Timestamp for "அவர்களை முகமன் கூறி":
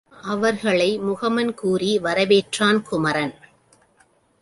0.23-1.99